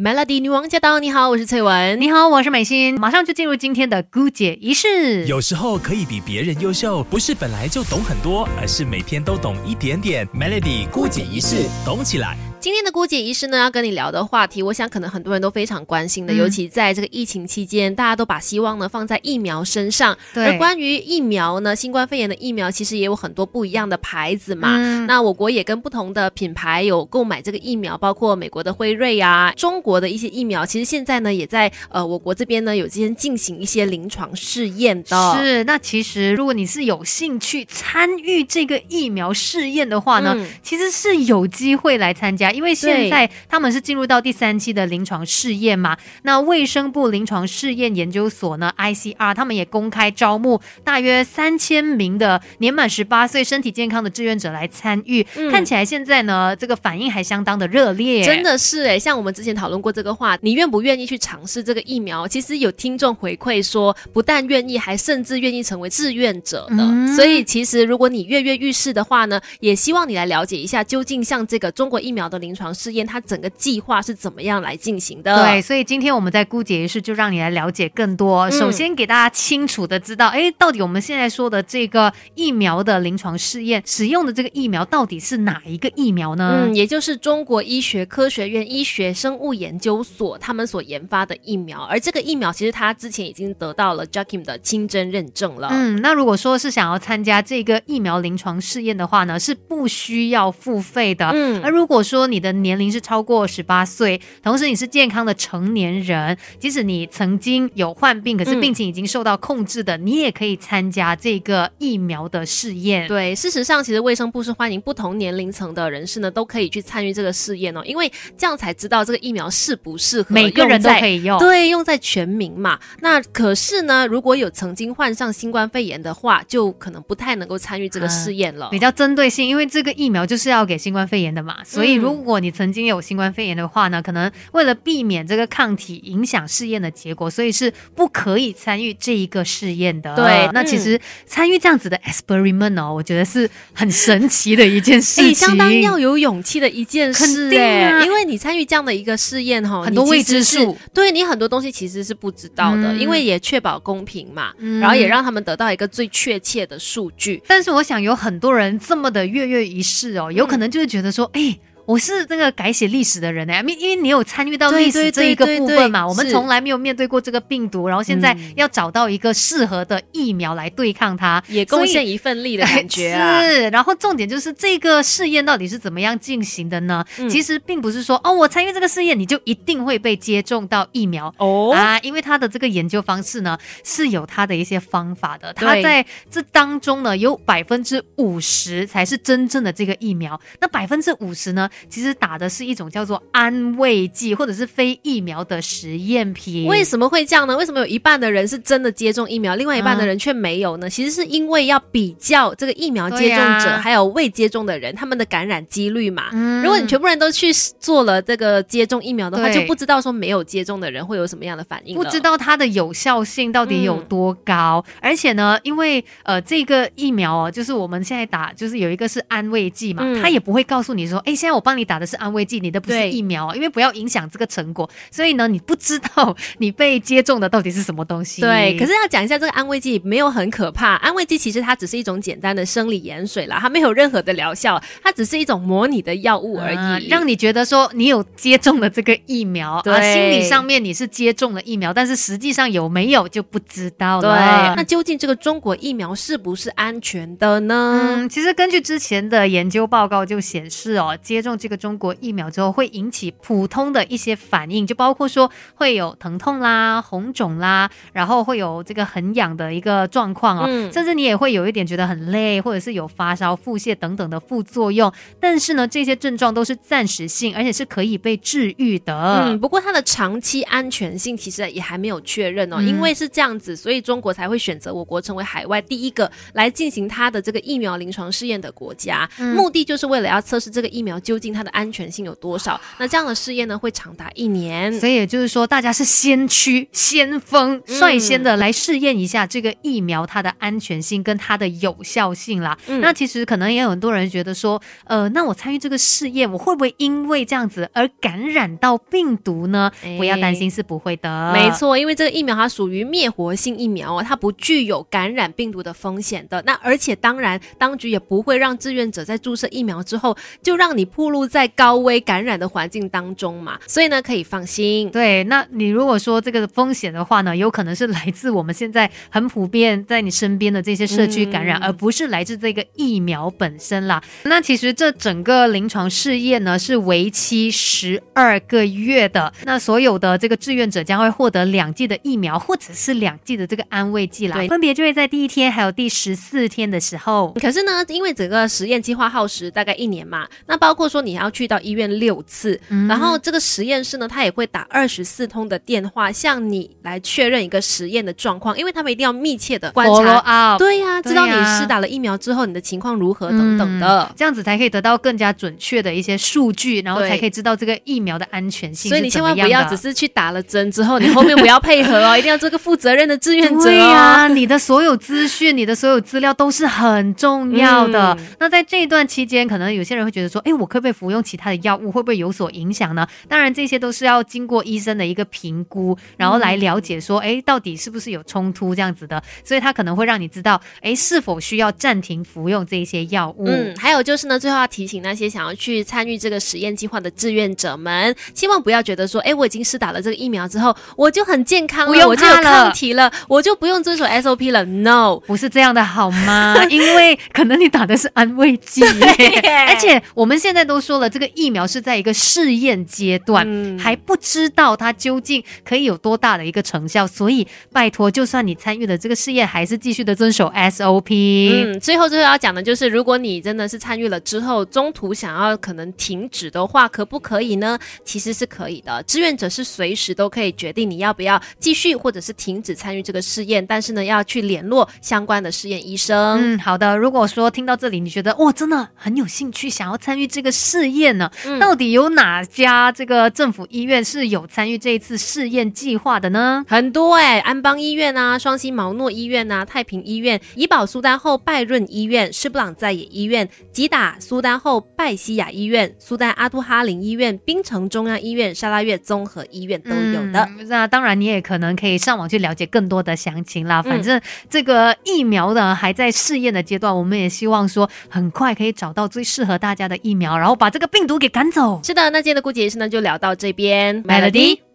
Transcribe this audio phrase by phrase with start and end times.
[0.00, 1.00] Melody 女王驾到！
[1.00, 2.00] 你好，我是翠文。
[2.00, 2.94] 你好，我是美心。
[3.00, 5.26] 马上就进入今天的姑姐仪式。
[5.26, 10.24] 有时候可以比别人优秀，不是本来就懂很多，而是每天都懂一点点。
[10.28, 12.38] Melody 姑姐仪式，懂起来。
[12.60, 20.16] 今天的姑姐医师呢，要跟你聊的话题，我想可能很多人都非常关心的，尤其在这个疫情期间，大家都把希望呢放在疫苗身上。
[20.34, 24.76] 而关于疫苗呢，新冠肺炎的疫苗其实也有很多不一样的牌子嘛。
[24.76, 35.36] 嗯那我国也跟不同的品牌有购买这个疫苗，包括美国的辉瑞啊，中国的一些疫苗，其实现在呢也在呃我国这边呢有今进行一些临床试验的。
[35.38, 42.47] 是，那其实如果你是有兴趣参与这个疫苗试验的话呢，其实是有机会来参加。
[42.50, 55.22] 因为现在他们是进入到第三期的临床试验嘛，那卫生部临床试验研究所呢，ICR 他们也公开招募大约三千名的年满十八岁、身体健康的志愿者来参与。
[55.50, 62.26] 看起来现在呢，这个反应还相当的热烈，真的是哎，像我们之前讨论过这个话，你愿不愿意去尝试这个疫苗？
[62.26, 67.14] 其实有听众回馈说，不但愿意，还甚至愿意成为志愿者的。
[67.14, 72.37] 所以其实如果你跃跃欲试的话呢，也希望你来了解一下，究竟像这个中国疫苗的。
[72.38, 75.44] 临床试验它整个计划是怎么样来进行的？
[75.44, 78.50] 对，所以今天我们在姑姐仪式就让你来了解更多。
[78.50, 86.66] 首先给大家清楚的知道，哎，到底我们现在说的这个疫苗的临床试验使用的这个疫苗到底是哪一个疫苗呢？
[86.66, 91.82] 嗯，也就是中国医学科学院医学生物研究所他们所研发的疫苗。
[91.82, 95.68] 而这个疫苗其实它之前已经得到了 j a c k i m 的清真认证了。
[95.72, 101.30] 嗯，那如果说是想要参加这个疫苗临床试验的话呢，是不需要付费的。
[101.34, 113.08] 嗯，而如果说你的年龄是超过十八岁，同时你是健康的成年人，即使你曾经有患病，可是病情已经受到控制的，你也可以参加这个疫苗的试验。
[113.08, 121.38] 对，事实上，其实卫生部是欢迎不同年龄层的人士呢，都可以去参与这个试验哦，因为这样才知道这个疫苗适不适合每个人都可以用。
[121.38, 122.78] 对，用在全民嘛。
[123.00, 128.68] 那可是呢，如果有曾经患上新冠肺炎的话，就可能不太能够参与这个试验了。
[128.70, 140.14] 比较针对性，因为这个疫苗就是要给新冠肺炎的嘛，所以如果你曾经有新冠肺炎的话呢，可能为了避免这个抗体影响试验的结果，所以是不可以参与这一个试验的。
[140.14, 147.54] 对，那其实参与这样子的 experiment 哦，我觉得是很神奇的一件事情，相当要有勇气的一件事。
[147.56, 157.42] 哎，因为你参与这样的一个试验哈，很多未知数，对你很多东西其实是不知道的，因为也确保公平嘛，然后也让他们得到一个最确切的数据。
[157.46, 161.58] 但是我想有很多人这么的跃跃欲试哦，有可能就是觉得说，哎。
[161.88, 173.40] 我是这个改写历史的人呢，因因为你有参与到历史这一个部分嘛，我们从来没有面对过这个病毒，然后现在要找到一个适合的疫苗来对抗它，也贡献一份力的感觉啊。
[173.48, 177.02] 是，然后重点就是这个试验到底是怎么样进行的呢？
[177.30, 181.34] 其实并不是说哦，我参与这个试验你就一定会被接种到疫苗。
[181.38, 181.72] 哦。
[181.74, 191.70] 啊，因为它的这个研究方式呢是有它的一些方法的，它在这当中呢有百分之五十才是真正的这个疫苗，那百分之五十呢？
[191.88, 196.66] 其实打的是一种叫做安慰剂或者是非疫苗的实验品。
[196.66, 197.56] 为什么会这样呢？
[197.56, 200.90] 为什么有一半的人是真的接种疫苗，另外一半的人却没有呢？
[200.90, 206.30] 其实是因为要比较这个疫苗接种者还有未接种的人他们的感染几率嘛。
[206.62, 214.84] 如果你全部人都去做了这个接种疫苗的话，就不知道说没有接种的人会有什么样的反应，不知道它的有效性到底有多高。
[215.00, 221.62] 而且呢，因为呃这个疫苗哦，就是我们现在打，就是有一个是安慰剂嘛，它也不会告诉你说，哎，现在我。
[221.68, 228.40] 帮你打的是安慰剂，你的不是疫苗，因为不要影响这个成果，所以呢，你不知道你被接种的到底是什么东西。
[228.40, 244.74] 对，可是要讲一下这个安慰剂没有很可怕，安慰剂其实它只是一种简单的生理盐水啦，它没有任何的疗效，它只是一种模拟的药物而已，让你觉得说你有接种了这个疫苗，啊，心理上面你是接种了疫苗，但是实际上有没有就不知道了。
[244.74, 248.00] 那究竟这个中国疫苗是不是安全的呢？
[248.02, 265.12] 嗯，其实根据之前的研究报告就显示哦，接种这个中国疫苗之后会引起普通的一些反应，就包括说会有疼痛啦、红肿啦，然后会有这个很痒的一个状况哦，甚至你也会有一点觉得很累，或者是有发烧、腹泻等等的副作用。
[265.40, 269.44] 但是呢，这些症状都是暂时性，而且是可以被治愈的。
[269.46, 281.47] 嗯，不过它的长期安全性其实也还没有确认哦，因为是这样子，所以中国才会选择我国成为海外第一个来进行它的这个疫苗临床试验的国家，目的就是为了要测试这个疫苗究竟。
[281.48, 282.80] 竟它的安全性有多少。
[282.98, 284.92] 那这样的试验呢，会长达一年。
[285.00, 292.76] 所以也就是说，大家是先驱、先锋、率先的来试验一下这个疫苗它的安全性跟它的有效性啦。
[293.00, 299.90] 那其实可能也有很多人觉得说，呃，那我参与这个试验，我会不会因为这样子而感染到病毒呢？
[300.18, 301.52] 不要担心，是不会的。
[301.52, 306.62] 没错，因为这个疫苗它属于灭活性疫苗哦，它不具有感染病毒的风险的。
[306.66, 313.78] 那而且当然，当局也不会让志愿者在注射疫苗之后就让你暴露在高危感染的环境当中嘛。
[313.86, 315.10] 所以呢，可以放心。
[315.10, 324.22] 对，那你如果说这个风险的话呢，有可能是来自我们现在很普遍在你身边的这些社区感染，而不是来自这个疫苗本身啦。
[324.44, 329.52] 那其实这整个临床试验呢是为期十二个月的。
[329.64, 334.58] 那所有的这个志愿者将会获得两剂的疫苗，或者是两剂的这个安慰剂啦。
[334.68, 337.52] 分别就会在第一天还有第十四天的时候。
[337.60, 359.08] 可是呢，因为整个实验计划耗时大概一年嘛，那包括说你要去到医院六次，然后这个实验室呢，他也会打二十四通的电话向你来确认一个实验的状况，因为他们一定要密切的观察，对呀，知道你施打了疫苗之后你的情况如何等等的，这样子才可以得到更加准确的一些数据，然后才可以知道这个疫苗的安全性。
[359.08, 363.84] 所以你千万不要只是去打了针之后， 你后面不要配合哦，一定要做个负责任的志愿者。
[363.84, 368.36] 对呀，你的所有资讯、你的所有资料都是很重要的。
[368.58, 372.10] 那在这一段期间，可能有些人会觉得说，哎，我可不可以服用其他的药物？
[372.10, 373.26] 会不会有所影响呢？
[373.48, 379.42] 当然，这些都是要经过医生的一个评估，然后来了解说，哎，到底是不是有冲突这样子的。
[379.64, 383.66] 所以他可能会让你知道，哎，是否需要暂停服用这些药物。
[383.66, 394.84] 嗯，还有就是呢，最后要提醒那些想要去参与这个实验计划的志愿者们，千万不要觉得说，哎，我已经施打了这个疫苗之后，我就很健康了，我就有抗体了，我就不用遵守 SOP 了。
[394.84, 396.76] No，不是这样的，好吗？
[396.88, 399.02] 因为可能你打的是安慰剂，
[399.88, 403.66] 而且我们现在都说了，这个疫苗是在一个试验阶段，
[403.98, 411.28] 还不知道它究竟可以有多大的一个成效，所以拜托，就算你参与了这个试验，还是继续的遵守 SOP。
[411.72, 417.98] 嗯，最后最后要讲的就是，如果你真的是参与了之后，中途想要可能停止的话，可不可以呢？
[418.24, 426.38] 其实是可以的，志愿者是随时都可以决定你要不要继续或者是停止参与这个试验，但是呢，要去联络相关的试验医生。
[426.60, 427.16] 嗯，好的。
[427.16, 431.50] 如果说听到这里，你觉得哇，真的很有兴趣，想要参与这个试验呢？
[431.80, 436.84] 到底有哪家这个政府医院是有参与这一次试验计划的呢？
[436.88, 450.68] 很多哎，安邦医院啊，双溪毛诺医院啊，太平医院、怡保苏丹后拜润医院、施布朗在野医院、吉打苏丹后拜西亚医院、苏丹阿都哈林医院、槟城中央医院、沙拉越综合医院都有的。
[450.88, 454.02] 那当然，你也可能可以上网去了解更多的详情啦。
[454.02, 462.00] 反正这个疫苗呢还在试验的阶段，我们也希望说很快可以找到最适合大家的疫苗，然后把这个病毒给赶走。
[462.02, 464.87] 是的，那今天的顾姐医师呢就聊到这边，Melody。